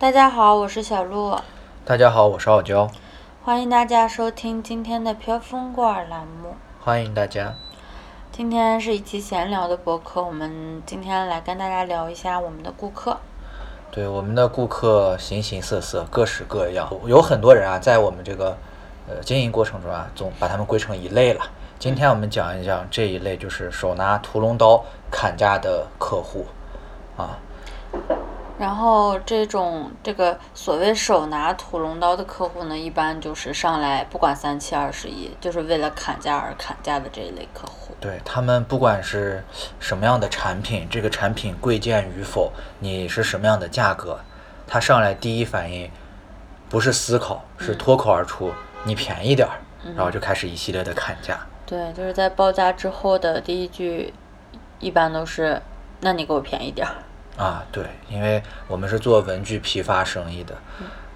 [0.00, 1.38] 大家好，我是小鹿，
[1.84, 2.90] 大家好，我是傲娇，
[3.44, 6.54] 欢迎大家收听今天的飘风过儿栏目。
[6.80, 7.54] 欢迎大家。
[8.32, 13.18] 今天是一期闲聊的博客，我们今天来跟大家聊一下我们的顾客。
[13.90, 18.56] 对我们的顾客形形色色，各式各样，有很多人啊，在我们这个
[19.06, 21.44] 呃经营过程中啊，总把他们归成一类了。
[21.78, 26.46] 今天我们讲一讲这一类，就是手拿屠龙刀砍价的客户
[27.18, 27.36] 啊。
[28.60, 37.94] 然后这种这个所谓手拿屠龙刀的客户呢，一般就是上来不管三七二十一，就是为了砍价而砍价的这一类客户。
[37.98, 39.42] 对他们不管是
[39.78, 44.20] 什么样的产品，这个产品贵贱与否，你是什么样的价格，
[44.66, 45.90] 他上来第一反应
[46.68, 48.52] 不是思考，是脱口而出，
[48.84, 49.56] 你便宜点儿，
[49.96, 51.40] 然后就开始一系列的砍价。
[51.64, 54.12] 对，就是在报价之后的第一句，
[54.80, 55.62] 一般都是，
[56.02, 56.92] 那你给我便宜点儿。
[57.36, 60.54] 啊，对，因为我们是做文具批发生意的，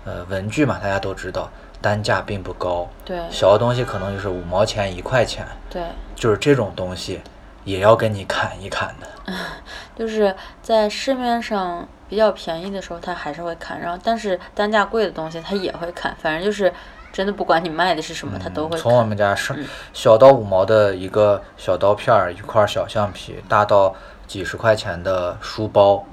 [0.05, 5.83] 呃，文具嘛，大家都知道，单价并不高，对，小的东西可能就是五毛钱、一块钱，对，
[6.15, 7.21] 就是这种东西
[7.65, 9.33] 也要跟你砍一砍的。
[9.97, 16.73] 就是在市面上比较便宜的时候，他还是会砍，然后但是单价贵的东西他也会砍，反正就是
[17.13, 18.77] 真的不管你卖的是什么，他都会。
[18.77, 19.55] 从我们家是
[19.93, 23.95] 小到五毛的一个小刀片儿，一块小橡皮，大到
[24.27, 26.05] 几十块钱的书包。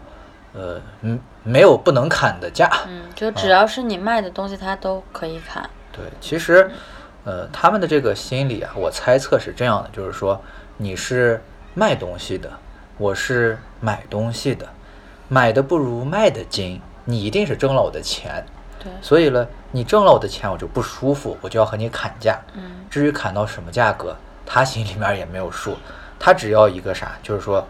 [0.53, 2.69] 呃，嗯，没有不能砍的价。
[2.85, 5.69] 嗯，就只要是你卖的东西，它都可以砍。
[5.93, 6.69] 对，其实，
[7.23, 10.41] 呃，他们的这个心理啊，我猜测是这样的，就是说，
[10.75, 11.41] 你是
[11.73, 12.51] 卖东西的，
[12.97, 14.67] 我是买东西的，
[15.29, 18.43] 买的不如卖的精，你一定是挣了我的钱。
[18.77, 18.91] 对。
[19.01, 22.37] 所以呢，你挣了我的钱，我就不舒服，我就要和你砍价。
[22.55, 22.85] 嗯。
[22.89, 24.13] 至于砍到什么价格，
[24.45, 25.77] 他心里面也没有数，
[26.19, 27.65] 他只要一个啥，就是说，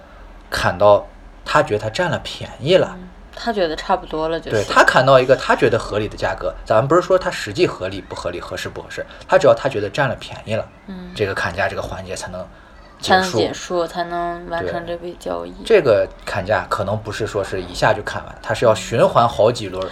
[0.52, 1.08] 砍到。
[1.44, 2.96] 他觉得他占了便宜了，
[3.36, 6.54] 他觉得差不多了，就对他砍到一个他觉得合理的价格。
[6.64, 12.48] 咱们不是说他实际合理不合理、合适不合适，他只要他觉得占了便宜了，嗯，这个砍价这个环节才能
[13.02, 15.52] 才能结束，才能完成这笔交易。
[15.66, 19.86] 这个砍价可能不是说是一下就砍完，他是要循环好几轮，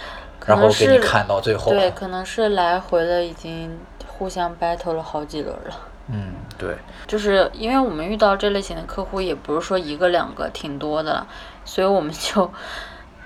[0.46, 1.72] 然后给你砍到最后。
[1.72, 5.74] 对，可能是来回的，已经互相 battle 了好几轮了。
[6.12, 6.76] 嗯，对，
[7.06, 11.26] 就是因为我们遇到这类型的客户，也不是说一个两个，挺多的了，
[11.64, 12.50] 所以我们就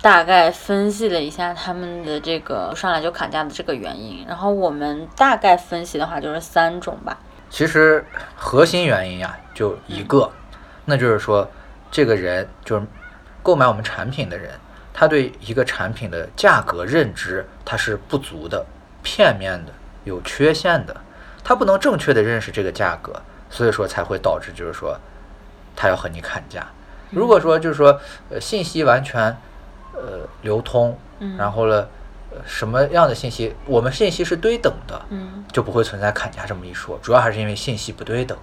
[0.03, 4.25] 大概分析了一下他们的这个上来就砍价的这个原因。
[4.28, 7.19] 然后我们大概分析的话，就是三种吧。
[7.49, 8.05] 其实
[8.37, 10.31] 核心原因呀，就一个，
[10.84, 11.49] 那就是说，
[11.91, 12.87] 这个人就是
[13.43, 14.51] 购买我们产品的人，
[14.93, 18.66] 他对一个产品的价格认知他是不足的、
[19.03, 19.72] 片面的、
[20.05, 20.95] 有缺陷的。
[21.44, 23.12] 他不能正确的认识这个价格，
[23.50, 24.99] 所以说才会导致就是说，
[25.77, 26.66] 他要和你砍价。
[27.10, 28.00] 如果说就是说，
[28.31, 29.21] 呃，信息完全，
[29.93, 30.99] 呃，流通，
[31.37, 31.87] 然后呢，
[32.44, 35.00] 什么样的信息，我们信息是对等的，
[35.53, 36.99] 就不会存在砍价这么一说。
[37.03, 38.37] 主要还是因为信息不对等。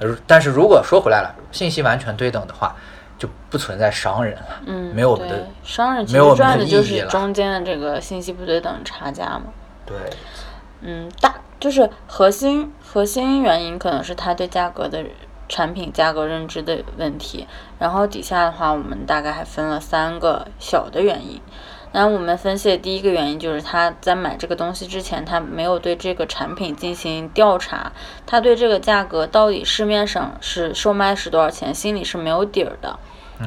[0.00, 2.74] 而但是如果说回来了，信息完全对等的话，
[3.18, 4.60] 就不存在商人了，
[4.94, 9.44] 没有我们的商人没有我们的就是中间的这个信息不对等差价嘛。
[9.84, 9.96] 对，
[10.80, 11.33] 嗯，大。
[11.64, 15.02] 就是核心核心原因可能是他对价格的
[15.48, 17.46] 产品价格认知的问题，
[17.78, 21.40] 然后底下的话我们大概还分了三个小的原因。
[21.92, 27.90] 那我们分析的第一个原因就是他在买这个东西之前，他没有对这个产品进行调查，
[28.26, 32.98] 他对这个价格到底市面上是售卖是多少钱，心里是没有底儿的，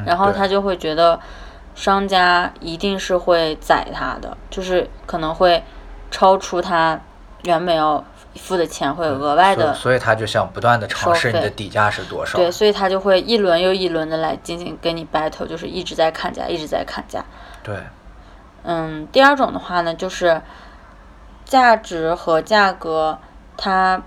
[0.07, 1.19] 然后他就会觉得
[1.75, 5.63] 商家一定是会宰他的，就是可能会
[6.09, 7.00] 超出他。
[7.47, 8.03] 原本要
[8.35, 12.38] 付的钱会额外的，所以他就想不断的尝试你的底价是多少。
[12.38, 17.24] 对，所以他就会一轮又一轮的来进行跟你 battle，就是一直在砍价，一直在砍价。
[17.63, 17.78] 对。
[18.63, 20.41] 嗯，第二种的话呢，就是
[21.46, 23.18] 价值和价格，
[23.56, 24.03] 他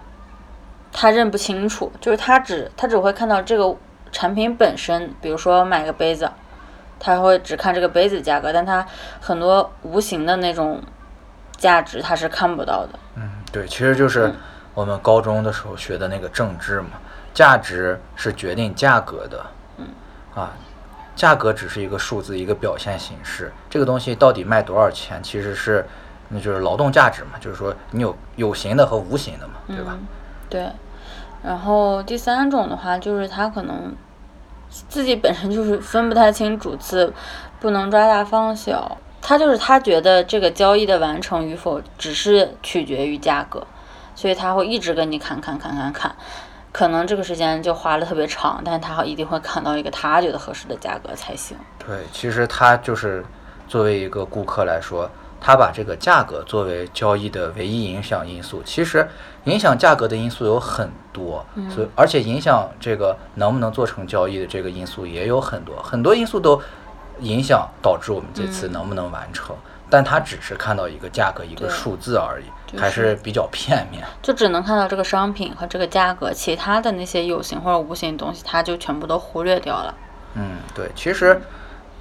[0.93, 3.75] 他认不清楚，就是他只他只会看到这个
[4.12, 6.31] 产品本身，比如说买个杯子，
[6.99, 8.87] 他会只看这个杯子价格，但他
[9.19, 10.82] 很多无形的那种。
[11.61, 12.99] 价值他是看不到的。
[13.17, 14.32] 嗯，对，其实就是
[14.75, 16.91] 我们高中的时候学的那个政治嘛，
[17.35, 19.44] 价值是决定价格的。
[19.79, 19.87] 嗯，
[20.35, 20.52] 啊，
[21.17, 23.52] 价格只是一个数字，一个表现形式。
[23.69, 25.85] 这个东西到底卖多少钱，其实是
[26.29, 29.99] 那就是劳动价值嘛，就是说你有有形的和无形的嘛，对吧？
[30.49, 30.70] 对。
[31.43, 33.94] 然后第三种的话，就是他可能
[34.69, 37.12] 自己本身就是分不太清主次，
[37.58, 38.97] 不能抓大放小。
[39.22, 43.67] 他就是他觉得这个交易的完成与否只是取决于价格，
[44.14, 46.14] 所以他会一直跟你砍砍砍砍砍，
[46.72, 51.56] 可能这个时间就花了特别长，但是他一定会砍到一个他觉得合适的价格才行。
[51.87, 53.25] 对，其实他就是
[53.69, 55.08] 作为一个顾客来说，
[55.40, 58.62] 他把这个价格作为交易的唯一影响因素。
[58.64, 59.08] 其实
[59.44, 61.44] 影响价格的因素有很多，
[61.75, 66.61] 所以而且影响这个能不能做成交易的这个因素也有很多，很多因素都
[67.20, 69.55] 影响导致我们这次能不能完成。
[69.93, 74.05] 但他只是看到一个价格一个数字而已，就是还是比较片面。
[74.22, 79.93] 就只能看到这个商品和这个价格，其他的那些有形或者无形的东西，他就全部都忽略掉了。
[80.34, 81.43] 嗯，对，其实，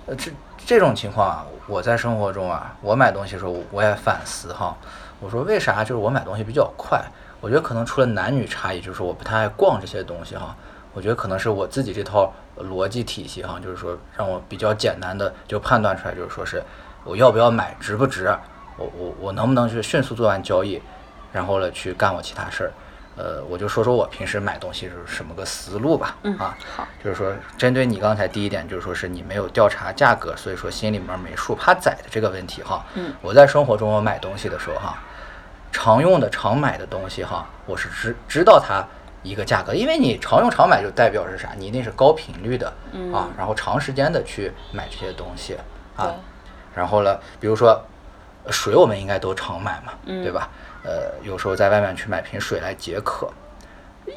[0.05, 0.31] 呃，这
[0.63, 4.77] 这种情况啊，我在生活中啊，我买东西的时候，我也反思哈，
[5.19, 7.03] 我说为啥就是我买东西比较快？
[7.41, 10.55] 我觉得可能除了男女差异，就是我不太爱逛这些东西哈。
[10.99, 16.61] 我觉得可能是我自己这套逻辑体系哈，就是说让我比较简单的就判断出来，就是说是
[17.05, 18.27] 我要不要买，值不值，
[18.75, 20.81] 我我我能不能去迅速做完交易，
[21.31, 22.71] 然后呢去干我其他事儿。
[23.15, 26.17] 呃，我就说说我平时买东西是什么个思路吧。
[26.23, 32.85] 嗯啊，好，就是说，针对你刚才第一点，就是说是你没有调查价格，所以说心里面没数，怕宰的这个问题哈。
[32.95, 34.97] 嗯，我在生活中我买东西的时候哈，
[35.71, 38.85] 常用的、常买的东西哈，我是知知道它
[39.23, 41.49] 一个价格，因为你常用常买就代表是啥？
[41.57, 43.13] 你一定是高频率的、嗯。
[43.13, 45.57] 啊，然后长时间的去买这些东西
[45.95, 46.15] 啊。
[46.75, 47.83] 然后呢，比如说
[48.45, 50.23] 呃水，我们应该都常买嘛，嗯。
[50.23, 50.49] 对吧？
[50.83, 53.29] 呃，有时候在外面去买瓶水来解渴，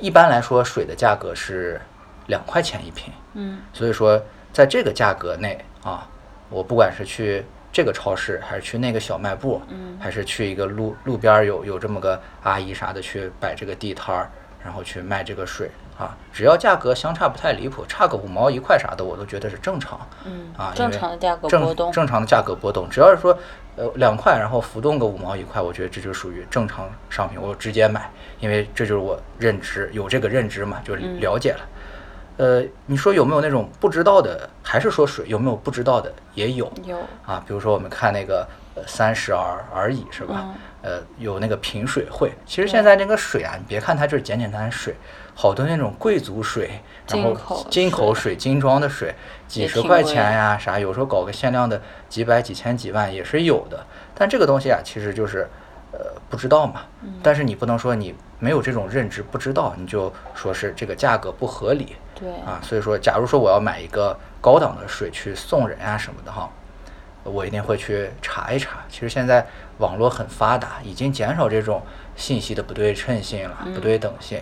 [0.01, 1.81] 一般来说水的价格是
[2.29, 3.61] 两块钱一瓶，嗯。
[3.73, 4.23] 所以说
[4.53, 6.07] 在这个价格内啊，
[6.49, 9.99] 我不管是去这个超市，还是去那个小卖部，嗯。
[10.01, 14.31] 还是去一个路路边儿有有这么个阿姨啥的去摆这个地摊儿，
[14.65, 20.01] 然后去卖这个水啊，只要价格相差不太离谱，差个五毛一块啥的，我都觉得是正常。
[20.25, 21.93] 嗯啊，因正为常的价格正波动。
[21.93, 23.37] 正常的价格波动，只要是说
[23.77, 28.11] 呃两块，然后浮动个五毛一块，我觉得这就属于正常商品，我直接买，
[28.41, 31.61] 因为这就是我认知有这个认知嘛，就嗯了解了。
[32.37, 34.49] 呃，你说有没有那种不知道的？
[34.63, 36.13] 还是说水有没有不知道的？
[36.35, 36.97] 也有有，
[37.27, 40.45] 啊，比如说我们看那个呃三十而而已是吧？
[40.47, 44.97] 嗯呃，有那个品水会，其实现在那个水啊，你别看它就是简简单单水，
[45.33, 49.15] 好多那种贵族水，然后进口水水、精装的水，
[49.47, 53.87] 几十块钱呀啥，有时候搞个限量的几百、几千、几万也是有的。
[54.13, 55.49] 但这个东西啊，其实就是
[55.93, 56.83] 呃不知道嘛。
[57.03, 62.61] 嗯但是你不能说你没有这种认知不知道，你就说是这个价格不合理对，啊。
[62.63, 66.49] 所以说，假如说我要买一个高档的水去送人啊什么的哈，
[67.25, 68.79] 我一定会去查一查。
[68.89, 69.45] 其实现在
[69.79, 71.83] 网络很发达，已经减少这种
[72.15, 74.41] 信息的不对称性了、不对等性。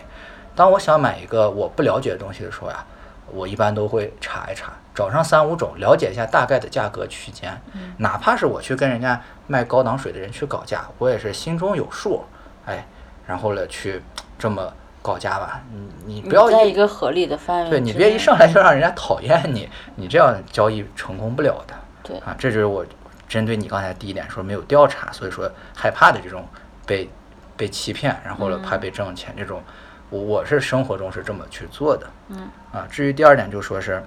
[0.54, 2.84] 当我想买一个我不了解的东西的时候呀，
[3.32, 7.58] 我一般都会查一查，找上三五种，了解一下大概的价格区间。
[7.98, 12.24] 哪怕是我去跟人家卖高档水的人去搞价，我也是心中有数，
[12.66, 12.84] 哎，
[13.26, 14.02] 然后呢去
[14.38, 14.70] 这么
[15.02, 15.62] 搞价吧。
[16.06, 17.70] 你你不要在一个合理的范围。
[17.70, 21.75] 对你别一上来就让人家讨厌你，你这样交易成功不了的。
[22.02, 22.85] 对啊，这就是我
[23.29, 26.47] 针对你刚才第一点说没有调查，所以说害怕的这种
[26.87, 27.08] 被
[27.56, 29.62] 被欺骗，然后呢怕被挣钱这种，
[30.08, 32.06] 我我是生活中是这么去做的。
[32.29, 34.02] 嗯啊，至于第二点就说是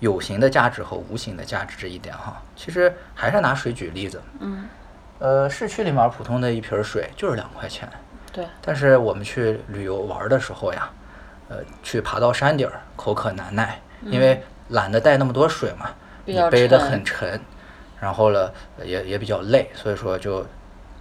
[0.00, 4.20] 有形的价值和无形的价值这一点哈，其实还是拿水举例子。
[4.40, 4.68] 嗯，
[5.18, 7.88] 呃，市区里面普通的一瓶水就是两块钱，
[8.34, 10.90] 对，但是我们去旅游玩的时候呀，
[11.48, 15.88] 呃，去爬到山顶儿，口渴难耐，因为懒得带那么多水嘛，
[16.26, 17.40] 嗯你背得很沉，
[18.00, 18.50] 然后呢
[18.82, 20.44] 也也比较累，所以说就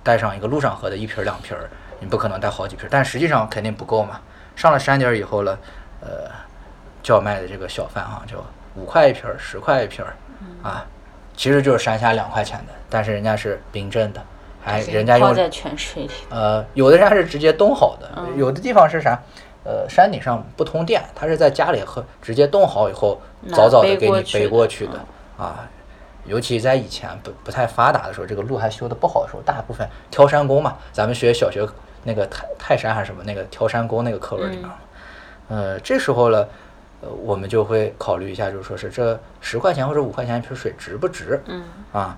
[0.03, 1.67] 带上一个路上喝的一瓶儿两瓶儿，
[1.99, 4.21] 你不可能带好几瓶儿，但实际上肯定不够嘛。
[4.55, 5.57] 上了山顶儿以后呢，
[6.01, 6.29] 呃，
[7.01, 8.37] 叫卖的这个小贩哈，就
[8.75, 10.47] 五块一瓶儿，十块一瓶儿，嗯。
[10.61, 10.85] 啊，
[11.35, 14.21] 其实就是山下两块钱的，但是人家是冰镇的，
[14.63, 16.11] 还就是人家用泡在泉水里。
[16.29, 19.19] 呃，有的人家是直接冻好的，嗯有的地方是啥？
[19.65, 23.21] 呃，山顶上不通电，他是在家里喝，直接冻好以后，
[23.53, 24.99] 早早的给你背过去的
[25.37, 25.69] 啊。
[26.25, 31.67] 尤其在以前不不太发达的时候，这个路还修的不好的时候，大部分挑山工嘛，咱们学小学
[32.03, 34.69] 那个泰泰山还是什么那个挑山工那个课文里面，
[35.49, 36.47] 呃，这时候呢，
[37.01, 41.41] 呃，我们就会考虑一下，就是说是这十块钱或者五块钱一瓶水值不值？
[41.47, 42.17] 嗯啊，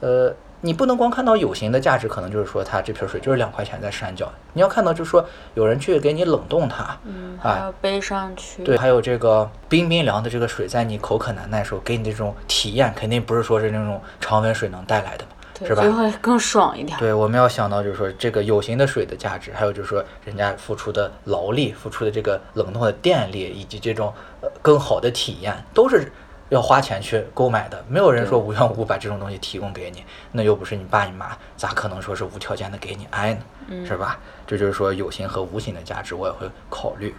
[0.00, 0.34] 呃，
[0.64, 8.62] 你不能光看到有形的价值，可能就是说它这瓶水就是两块钱在山脚，你要看到就是说有人去给你冷冻它，嗯，啊还要背上去。
[8.62, 15.82] 对，还有这个冰冰凉的这个水，在你口渴难耐的时候给你这种体验，肯定不是说是那种常温水能带来的嘛，对，是吧？
[15.82, 16.96] 就会更爽一点。
[16.96, 26.12] 对，我们要想到就是说这个有形的水的价值，还有就是说人家付出的劳力、付出的这个冷冻的电力，以及这种呃更好的体验，都是
[26.52, 27.82] 要花钱去购买的。
[27.88, 33.86] 没有人说无缘无故把这种东西提供给你，那又不是你爸你妈，咋可能说是无条件的给你爱呢？
[33.86, 34.18] 是吧？
[34.46, 37.14] 这就是说有形和无形的价值，我也会考虑。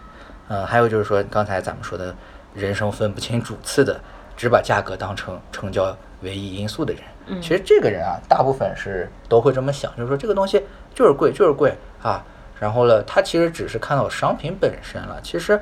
[0.49, 2.15] 呃，还有就是说刚才咱们说的
[2.53, 3.99] 人生分不清主次的
[4.37, 7.01] 只把价格当成成交唯一因素的人。
[7.25, 10.63] 嗯其实这个人啊，大部分是都会这么想，就是说这个东西
[10.93, 11.73] 就是贵，就是贵
[12.03, 12.23] 啊。
[12.59, 15.19] 然后呢，他其实只是看到商品本身了。
[15.23, 15.59] 其实，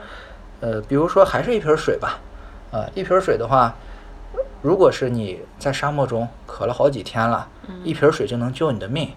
[0.59, 2.19] 呃，比如说还是一瓶水吧，
[2.71, 3.75] 啊，一瓶水的话，
[4.61, 7.47] 如果是你在沙漠中渴了好几天了，
[7.83, 9.13] 一瓶水就能救你的命，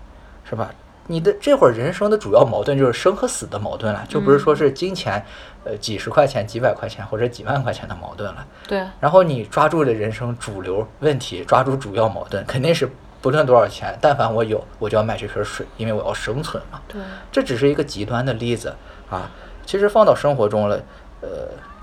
[0.48, 0.70] 是吧？
[1.06, 5.22] 你的这会儿人生的主要矛盾就是生和死的矛盾了，就不是说是金钱，
[5.62, 8.46] 呃，几十块钱、几百块钱或者几万块钱的矛盾了。
[8.66, 16.80] 对，然后你抓住了人生主流问题，抓住主要矛盾，肯定是不论多少钱，但凡我有，我就要买这瓶水，因为我要生存嘛。
[16.88, 18.74] 对，这只是一个极端的例子
[19.10, 19.30] 啊，
[19.66, 20.80] 其实放到生活中了，
[21.20, 21.28] 呃，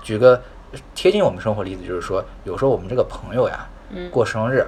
[0.02, 0.42] 举个
[0.94, 4.66] 贴近我们生活例子，就是说，有时候我们这个朋友呀，嗯过生日，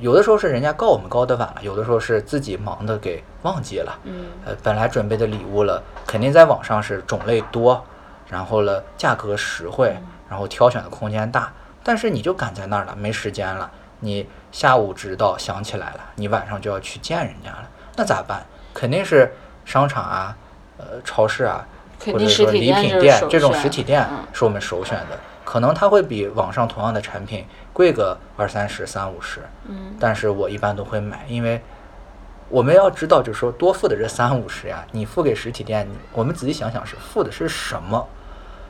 [0.00, 7.84] 有的时候是人家告我们告的晚了，有的时候是自己忙的给忘记了，嗯呃，本来准备的礼物了，肯定在网上是种类多，
[8.28, 9.96] 然后了价格实惠，
[10.28, 11.52] 然后挑选的空间大，
[11.82, 18.44] 但是你就赶在那儿了，没时间了，你下午知道想起来了，你晚上就要去见人家了，那咋办？
[18.74, 19.32] 肯定是
[19.64, 20.36] 商场啊，
[20.78, 21.66] 呃，超市啊，
[22.06, 31.60] 或者说礼品店这种实体店嗯是我们首选的，可能它会比网上同样的产品贵个二三十、三五十，嗯但是我一般都会买，因为
[32.48, 38.06] 我们要知道，就是说多付的这三五十呀，你付给实体店，我们仔细想想是付的是什么？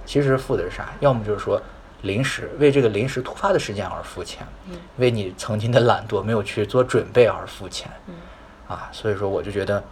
[0.04, 0.88] 其实付的是啥？
[1.00, 1.60] 要么就是说
[2.02, 8.14] 临时为这个临时突发的事件而付钱，嗯为你曾经的懒惰没有去做准备而付钱，嗯
[8.68, 9.82] 啊，所以说我就觉得，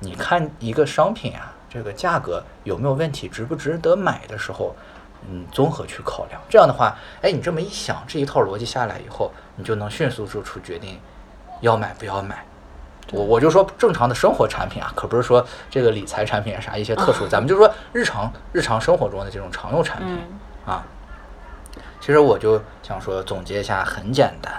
[0.00, 4.74] 你看一个商品啊，这个价格有没有问题，值不值得买的时候，
[5.28, 6.40] 嗯，综合去考量。
[6.48, 10.98] 这样的话，哎，你这么一想，这一套逻辑下来以后，你就能迅速做出决定，
[11.60, 12.44] 要买不要买。
[13.12, 20.18] 我我就说正常的生活产品啊，可不是说这个理财产品啊啥一些特殊，咱们 就说日常日常生活中的这种常用产品、
[20.66, 20.84] 嗯啊。
[22.00, 24.52] 其实我就想说总结一下，很简单。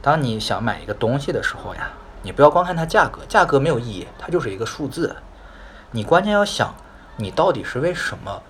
[0.00, 1.90] 当你想买一个东西的时候呀，
[2.22, 5.14] 你不要光看它价格，价格没有意义，它就是一个数字。
[5.90, 6.74] 你关键要想，
[7.16, 8.42] 你到底是为什么，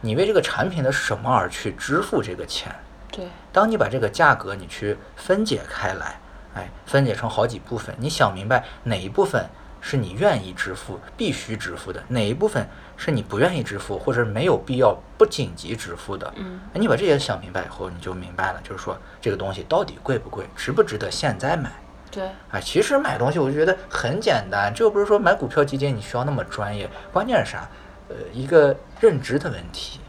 [0.00, 2.74] 你为这个产品的什么而去支付这个钱。
[3.10, 6.20] 对，当你把这个价格你去分解开来，
[6.54, 9.48] 哎，分解成好几部分，你想明白哪一部分
[9.80, 16.32] 是你愿意支付、必须支付的，哪一部分是你不愿意支付或者没有必要、不紧急支付的。
[16.36, 21.70] 嗯哎，你把这些想明白以后，你就明白了，就是说这个东西到底贵不贵，值不值得现在买。
[22.10, 27.68] 对，哎，其实买东西我就觉得很简单，这又不是说买股票基金你需要那么专业，关键是啥？
[28.08, 30.00] 呃，一个认知的问题，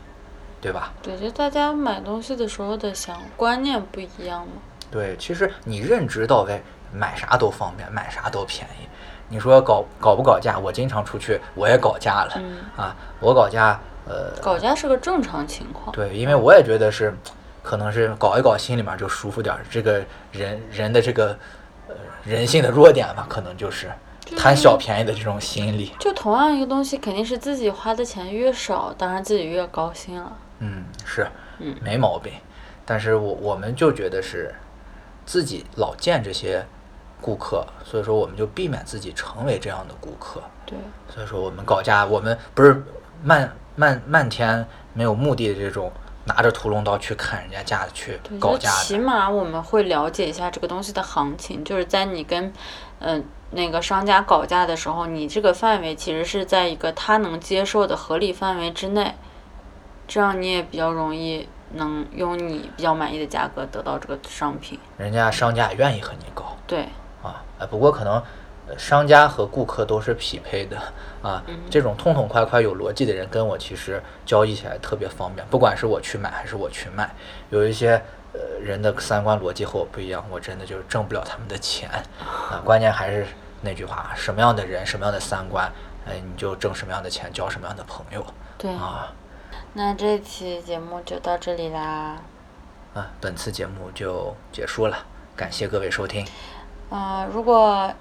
[0.60, 0.91] 对吧？
[1.03, 4.53] 对，就大家买东西的时候的想观念不一样嘛。
[4.89, 8.88] 对，其实你认知到位，买啥都方便，买啥都便宜。
[9.29, 10.58] 你说搞搞不搞价？
[10.58, 15.96] 我经常出去，我也搞价了、嗯啊，我搞价，呃，搞价是个正常情况。
[15.96, 17.15] 对，因为我也觉得是，
[17.63, 19.62] 可能是搞一搞，心里面就舒服点儿。
[19.70, 21.38] 这个人人的这个呃
[22.24, 23.89] 人性的弱点吧，可能就是
[24.38, 25.91] 贪小便宜的这种心理。
[26.00, 30.38] 就同样一个东西，肯定是自己花的钱越少，当然自己越高兴了。
[30.60, 31.27] 嗯，是，
[31.60, 32.31] 嗯没毛病。
[32.86, 34.53] 但是我我们就觉得是
[35.25, 36.65] 自己老见这些
[37.21, 40.41] 顾客，所以说我们就避免自己成为这样的顾客。
[40.65, 40.77] 对，
[41.13, 42.83] 所以说我们搞价，我们不是
[43.24, 45.91] 漫漫漫天没有目的的这种
[46.25, 48.83] 拿着屠龙刀去砍人家价去搞价的。
[48.83, 52.53] 起码我们会了解一下这个东西的行情，就是在你跟
[52.99, 59.15] 嗯、那个商家搞价的时候，你这个范围其实是在一个他能接受的合理范围之内，
[60.07, 64.79] 这样你也比较容易能用你比较满意的价格得到这个商品。
[64.97, 66.81] 人家商家也愿意和你搞对，
[67.23, 68.23] 啊，哎，不过可能呃
[68.77, 70.77] 商家和顾客都是匹配的
[71.21, 77.13] 啊，这种痛痛快快有逻辑的人跟我其实交易起来特别方便，不管是我去买还是我去卖，
[77.49, 78.01] 有一些。
[78.33, 82.61] 呃，人的三观逻辑和我不一样，我真的就是挣不了他们的钱啊。
[82.63, 83.27] 关键还是
[83.59, 85.69] 那句话，什么样的人，什么样的三观，
[86.05, 88.25] 哎，你就挣什么样的钱，交什么样的朋友
[88.57, 89.11] 对，啊。
[89.73, 92.21] 那这期节目就到这里啦。
[92.93, 94.97] 啊，本次节目就结束了，
[95.35, 96.25] 感谢各位收听。
[96.89, 97.91] 啊、如果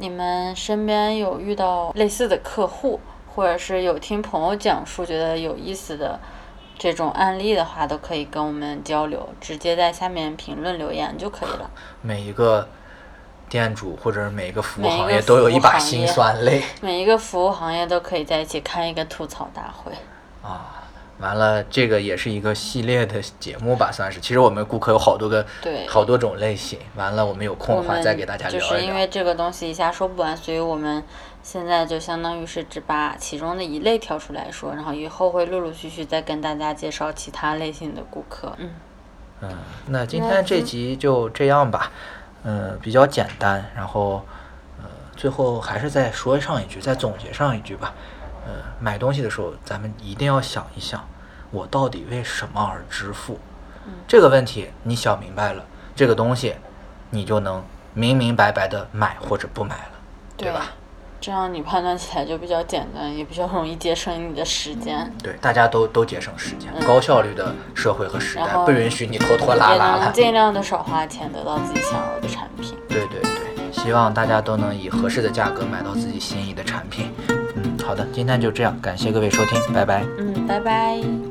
[0.00, 6.18] 你们身边有遇到类似的客户，或者是有听朋友讲述觉得有意思的
[6.78, 11.70] 这种案例的话，都可以跟我们交流，直接在下面评论留言就可以了。
[12.00, 12.66] 每一个
[13.50, 19.92] 店主或者是每一个服务行业都有一把辛酸泪每一个服务行业都可以在一起开一个吐槽大会。
[20.42, 20.79] 啊。
[21.20, 24.20] 完了，这个也是一个系列的节目吧，算是。
[24.20, 26.78] 其实我们顾客有好多个，对好多种类型。
[26.96, 28.94] 完了，我们有空的话再给大家聊就是因。
[28.94, 31.02] 为这个东西一下说不完，所以我们
[31.42, 38.52] 现在就相当于是只把其中的一类挑出来说，然后以后会陆陆续续再跟大家介绍其他类型的顾客。
[38.58, 38.70] 嗯，
[39.42, 41.92] 嗯，那今天这集就这样吧，
[42.42, 44.22] 嗯，比较简单，然后，
[44.78, 44.84] 呃，
[45.16, 47.94] 最后还是再说上一句，再总结上一句吧，
[48.46, 51.06] 呃，买东西的时候，咱们一定要想一想，
[51.50, 53.38] 我到底为什么而支付？
[54.06, 55.64] 这个问题你想明白了，
[55.96, 56.54] 这个东西，
[57.10, 59.92] 你就能明明白白的买或者不买了，
[60.36, 60.66] 对吧？
[61.20, 65.12] 这样你判断起来就比较简单，也比较容易节省你的时间。
[65.22, 70.12] 对，大家都都节省时间，嗯高效率的社会和时代不允许你拖拖拉拉了。
[70.12, 72.74] 尽量的少花钱，得到自己想要的产品。
[72.88, 77.12] 对对对，希望大家都能以合适的价格买到自己心仪的产品。
[77.90, 80.04] 嗯，好的，今天就这样，感谢各位收听，拜拜。
[80.18, 81.29] 嗯，拜拜。